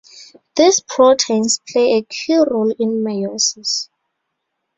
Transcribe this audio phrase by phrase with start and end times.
[0.55, 3.87] These proteins play a key role in meiosis.